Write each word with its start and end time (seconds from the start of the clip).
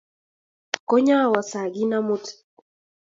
koyan 0.89 1.21
awoo 1.25 1.43
sangin 1.51 1.91
amut 1.97 2.25